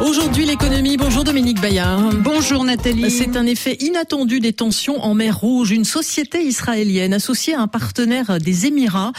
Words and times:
Aujourd'hui, 0.00 0.44
l'économie. 0.44 0.98
Bonjour 0.98 1.24
Dominique 1.24 1.58
Bayard. 1.58 2.14
Bonjour 2.16 2.64
Nathalie. 2.64 3.10
C'est 3.10 3.34
un 3.34 3.46
effet 3.46 3.78
inattendu 3.80 4.40
des 4.40 4.52
tensions 4.52 5.02
en 5.02 5.14
mer 5.14 5.38
Rouge. 5.38 5.70
Une 5.70 5.86
société 5.86 6.42
israélienne 6.42 7.14
associée 7.14 7.54
à 7.54 7.62
un 7.62 7.66
partenaire 7.66 8.38
des 8.38 8.66
Émirats 8.66 9.12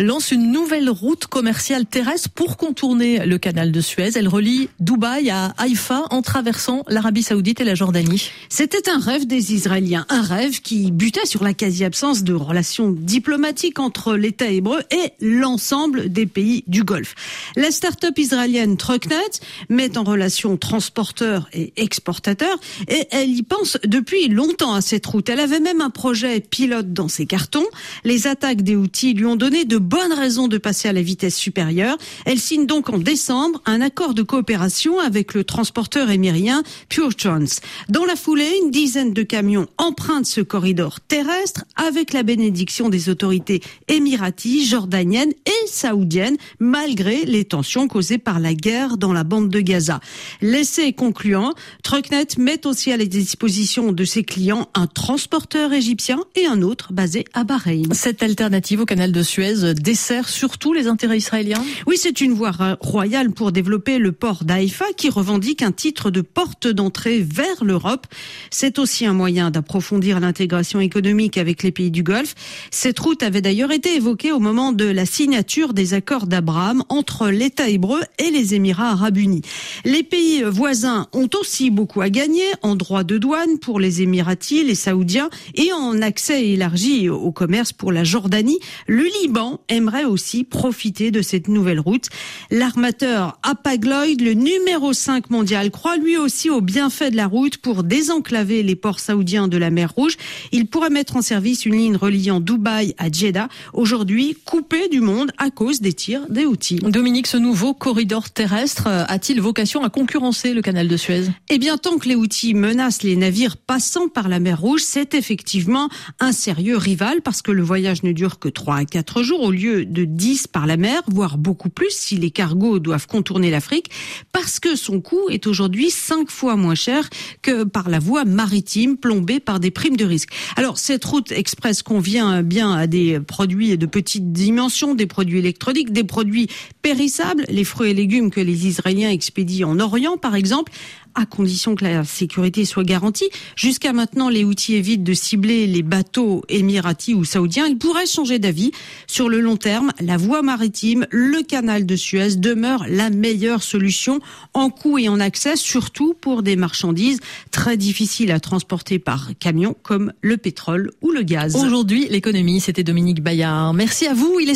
lance 0.00 0.32
une 0.32 0.50
nouvelle 0.50 0.90
route 0.90 1.26
commerciale 1.26 1.86
terrestre 1.86 2.28
pour 2.30 2.56
contourner 2.56 3.24
le 3.24 3.38
canal 3.38 3.70
de 3.70 3.80
Suez. 3.80 4.10
Elle 4.16 4.26
relie 4.26 4.68
Dubaï 4.80 5.30
à 5.30 5.54
Haïfa 5.58 6.02
en 6.10 6.22
traversant 6.22 6.82
l'Arabie 6.88 7.22
Saoudite 7.22 7.60
et 7.60 7.64
la 7.64 7.76
Jordanie. 7.76 8.30
C'était 8.48 8.88
un 8.90 8.98
rêve 8.98 9.28
des 9.28 9.54
Israéliens, 9.54 10.06
un 10.08 10.22
rêve 10.22 10.60
qui 10.60 10.90
butait 10.90 11.26
sur 11.26 11.44
la 11.44 11.54
quasi-absence 11.54 12.24
de 12.24 12.34
relations 12.34 12.90
diplomatiques 12.90 13.78
entre 13.78 14.16
l'État 14.16 14.48
hébreu 14.48 14.80
et 14.90 15.12
l'ensemble 15.20 16.08
des 16.08 16.26
pays 16.26 16.64
du 16.66 16.82
Golfe. 16.82 17.14
La 17.54 17.70
start-up 17.70 18.18
israélienne 18.18 18.76
Trucknet 18.76 19.40
met 19.68 19.96
en 19.96 20.02
relation 20.02 20.15
transporteurs 20.56 21.48
et 21.52 21.72
exportateurs 21.76 22.58
et 22.88 23.06
elle 23.10 23.30
y 23.30 23.42
pense 23.42 23.78
depuis 23.84 24.28
longtemps 24.28 24.74
à 24.74 24.80
cette 24.80 25.06
route. 25.06 25.28
Elle 25.28 25.40
avait 25.40 25.60
même 25.60 25.80
un 25.80 25.90
projet 25.90 26.40
pilote 26.40 26.92
dans 26.92 27.08
ses 27.08 27.26
cartons. 27.26 27.66
Les 28.04 28.26
attaques 28.26 28.62
des 28.62 28.76
outils 28.76 29.14
lui 29.14 29.26
ont 29.26 29.36
donné 29.36 29.64
de 29.64 29.78
bonnes 29.78 30.12
raisons 30.12 30.48
de 30.48 30.58
passer 30.58 30.88
à 30.88 30.92
la 30.92 31.02
vitesse 31.02 31.36
supérieure. 31.36 31.96
Elle 32.24 32.38
signe 32.38 32.66
donc 32.66 32.90
en 32.90 32.98
décembre 32.98 33.60
un 33.66 33.80
accord 33.80 34.14
de 34.14 34.22
coopération 34.22 34.98
avec 35.00 35.34
le 35.34 35.44
transporteur 35.44 36.10
émirien 36.10 36.62
Pure 36.88 37.14
Trans. 37.14 37.44
Dans 37.88 38.04
la 38.04 38.16
foulée, 38.16 38.50
une 38.62 38.70
dizaine 38.70 39.12
de 39.12 39.22
camions 39.22 39.66
empruntent 39.78 40.26
ce 40.26 40.40
corridor 40.40 41.00
terrestre 41.00 41.64
avec 41.76 42.12
la 42.12 42.22
bénédiction 42.22 42.88
des 42.88 43.08
autorités 43.08 43.60
émiraties, 43.88 44.66
jordaniennes 44.66 45.32
et 45.46 45.66
saoudiennes, 45.66 46.36
malgré 46.58 47.24
les 47.24 47.44
tensions 47.44 47.88
causées 47.88 48.18
par 48.18 48.40
la 48.40 48.54
guerre 48.54 48.96
dans 48.96 49.12
la 49.12 49.24
bande 49.24 49.48
de 49.48 49.60
Gaza. 49.60 50.00
L'essai 50.40 50.92
concluant, 50.92 51.54
Trucknet 51.82 52.26
met 52.38 52.66
aussi 52.66 52.92
à 52.92 52.96
la 52.96 53.04
disposition 53.04 53.92
de 53.92 54.04
ses 54.04 54.24
clients 54.24 54.68
un 54.74 54.86
transporteur 54.86 55.72
égyptien 55.72 56.20
et 56.34 56.46
un 56.46 56.62
autre 56.62 56.92
basé 56.92 57.24
à 57.32 57.44
Bahreïn. 57.44 57.92
Cette 57.92 58.22
alternative 58.22 58.80
au 58.80 58.84
canal 58.84 59.12
de 59.12 59.22
Suez 59.22 59.74
dessert 59.74 60.28
surtout 60.28 60.72
les 60.72 60.86
intérêts 60.86 61.18
israéliens? 61.18 61.64
Oui, 61.86 61.96
c'est 61.98 62.20
une 62.20 62.32
voie 62.32 62.52
royale 62.80 63.30
pour 63.30 63.52
développer 63.52 63.98
le 63.98 64.12
port 64.12 64.44
d'Haïfa 64.44 64.86
qui 64.96 65.08
revendique 65.08 65.62
un 65.62 65.72
titre 65.72 66.10
de 66.10 66.20
porte 66.20 66.66
d'entrée 66.66 67.20
vers 67.20 67.64
l'Europe. 67.64 68.06
C'est 68.50 68.78
aussi 68.78 69.06
un 69.06 69.12
moyen 69.12 69.50
d'approfondir 69.50 70.20
l'intégration 70.20 70.80
économique 70.80 71.38
avec 71.38 71.62
les 71.62 71.72
pays 71.72 71.90
du 71.90 72.02
Golfe. 72.02 72.34
Cette 72.70 72.98
route 72.98 73.22
avait 73.22 73.40
d'ailleurs 73.40 73.72
été 73.72 73.94
évoquée 73.96 74.32
au 74.32 74.38
moment 74.38 74.72
de 74.72 74.84
la 74.84 75.06
signature 75.06 75.74
des 75.74 75.94
accords 75.94 76.26
d'Abraham 76.26 76.82
entre 76.88 77.28
l'État 77.28 77.68
hébreu 77.68 78.00
et 78.18 78.30
les 78.30 78.54
Émirats 78.54 78.90
arabes 78.90 79.16
unis. 79.16 79.42
Les 79.84 79.95
pays 80.02 80.42
voisins 80.42 81.06
ont 81.12 81.28
aussi 81.38 81.70
beaucoup 81.70 82.00
à 82.00 82.10
gagner 82.10 82.44
en 82.62 82.76
droits 82.76 83.04
de 83.04 83.18
douane 83.18 83.58
pour 83.58 83.80
les 83.80 84.02
Émiratis, 84.02 84.64
les 84.64 84.74
Saoudiens 84.74 85.30
et 85.54 85.72
en 85.72 86.02
accès 86.02 86.48
élargi 86.48 87.08
au 87.08 87.32
commerce 87.32 87.72
pour 87.72 87.92
la 87.92 88.04
Jordanie. 88.04 88.58
Le 88.86 89.04
Liban 89.20 89.60
aimerait 89.68 90.04
aussi 90.04 90.44
profiter 90.44 91.10
de 91.10 91.22
cette 91.22 91.48
nouvelle 91.48 91.80
route. 91.80 92.08
L'armateur 92.50 93.38
Hapag-Lloyd, 93.42 94.20
le 94.20 94.34
numéro 94.34 94.92
5 94.92 95.30
mondial, 95.30 95.70
croit 95.70 95.96
lui 95.96 96.16
aussi 96.16 96.50
au 96.50 96.60
bienfait 96.60 97.10
de 97.10 97.16
la 97.16 97.26
route 97.26 97.58
pour 97.58 97.82
désenclaver 97.82 98.62
les 98.62 98.76
ports 98.76 99.00
saoudiens 99.00 99.48
de 99.48 99.56
la 99.56 99.70
mer 99.70 99.92
Rouge. 99.92 100.16
Il 100.52 100.66
pourrait 100.66 100.90
mettre 100.90 101.16
en 101.16 101.22
service 101.22 101.64
une 101.64 101.76
ligne 101.76 101.96
reliant 101.96 102.40
Dubaï 102.40 102.94
à 102.98 103.10
Jeddah, 103.10 103.48
aujourd'hui 103.72 104.36
coupée 104.44 104.88
du 104.88 105.00
monde 105.00 105.32
à 105.38 105.50
cause 105.50 105.80
des 105.80 105.92
tirs 105.92 106.26
des 106.28 106.44
Houthis. 106.44 106.80
Dominique, 106.80 107.26
ce 107.26 107.36
nouveau 107.36 107.74
corridor 107.74 108.30
terrestre 108.30 108.86
a-t-il 108.86 109.40
vocation 109.40 109.82
concurrencer 109.90 110.54
le 110.54 110.62
canal 110.62 110.88
de 110.88 110.96
Suez 110.96 111.24
Eh 111.48 111.58
bien, 111.58 111.78
tant 111.78 111.98
que 111.98 112.08
les 112.08 112.14
outils 112.14 112.54
menacent 112.54 113.02
les 113.02 113.16
navires 113.16 113.56
passant 113.56 114.08
par 114.08 114.28
la 114.28 114.40
mer 114.40 114.60
Rouge, 114.60 114.82
c'est 114.84 115.14
effectivement 115.14 115.88
un 116.20 116.32
sérieux 116.32 116.76
rival 116.76 117.22
parce 117.22 117.42
que 117.42 117.52
le 117.52 117.62
voyage 117.62 118.02
ne 118.02 118.12
dure 118.12 118.38
que 118.38 118.48
3 118.48 118.76
à 118.76 118.84
4 118.84 119.22
jours 119.22 119.42
au 119.42 119.50
lieu 119.50 119.84
de 119.84 120.04
10 120.04 120.46
par 120.46 120.66
la 120.66 120.76
mer, 120.76 121.02
voire 121.08 121.38
beaucoup 121.38 121.68
plus 121.68 121.90
si 121.90 122.16
les 122.16 122.30
cargos 122.30 122.78
doivent 122.78 123.06
contourner 123.06 123.50
l'Afrique, 123.50 123.90
parce 124.32 124.60
que 124.60 124.76
son 124.76 125.00
coût 125.00 125.28
est 125.30 125.46
aujourd'hui 125.46 125.90
5 125.90 126.30
fois 126.30 126.56
moins 126.56 126.74
cher 126.74 127.08
que 127.42 127.64
par 127.64 127.88
la 127.88 127.98
voie 127.98 128.24
maritime 128.24 128.96
plombée 128.96 129.40
par 129.40 129.60
des 129.60 129.70
primes 129.70 129.96
de 129.96 130.04
risque. 130.04 130.30
Alors, 130.56 130.78
cette 130.78 131.04
route 131.04 131.32
express 131.32 131.82
convient 131.82 132.42
bien 132.42 132.72
à 132.72 132.86
des 132.86 133.20
produits 133.20 133.76
de 133.76 133.86
petite 133.86 134.32
dimension, 134.32 134.94
des 134.94 135.06
produits 135.06 135.38
électroniques, 135.38 135.92
des 135.92 136.04
produits 136.04 136.48
périssables, 136.82 137.44
les 137.48 137.64
fruits 137.64 137.90
et 137.90 137.94
légumes 137.94 138.30
que 138.30 138.40
les 138.40 138.66
Israéliens 138.66 139.10
expédient 139.10 139.75
en 139.76 139.80
Orient, 139.80 140.16
par 140.16 140.34
exemple, 140.34 140.72
à 141.14 141.24
condition 141.24 141.74
que 141.74 141.84
la 141.84 142.04
sécurité 142.04 142.64
soit 142.64 142.84
garantie. 142.84 143.28
Jusqu'à 143.56 143.92
maintenant, 143.92 144.28
les 144.28 144.44
outils 144.44 144.74
évitent 144.74 145.02
de 145.02 145.14
cibler 145.14 145.66
les 145.66 145.82
bateaux 145.82 146.42
émiratis 146.48 147.14
ou 147.14 147.24
saoudiens. 147.24 147.66
Ils 147.66 147.78
pourraient 147.78 148.06
changer 148.06 148.38
d'avis. 148.38 148.70
Sur 149.06 149.28
le 149.28 149.40
long 149.40 149.56
terme, 149.56 149.92
la 150.00 150.18
voie 150.18 150.42
maritime, 150.42 151.06
le 151.10 151.42
canal 151.42 151.86
de 151.86 151.96
Suez 151.96 152.36
demeure 152.36 152.84
la 152.88 153.08
meilleure 153.08 153.62
solution 153.62 154.20
en 154.52 154.68
coût 154.68 154.98
et 154.98 155.08
en 155.08 155.18
accès, 155.18 155.56
surtout 155.56 156.14
pour 156.20 156.42
des 156.42 156.56
marchandises 156.56 157.20
très 157.50 157.78
difficiles 157.78 158.30
à 158.30 158.40
transporter 158.40 158.98
par 158.98 159.30
camion 159.38 159.74
comme 159.82 160.12
le 160.20 160.36
pétrole 160.36 160.90
ou 161.00 161.12
le 161.12 161.22
gaz. 161.22 161.56
Aujourd'hui, 161.56 162.08
l'économie, 162.10 162.60
c'était 162.60 162.84
Dominique 162.84 163.22
Bayard. 163.22 163.72
Merci 163.72 164.06
à 164.06 164.12
vous. 164.12 164.38
Il 164.38 164.50
est 164.50 164.54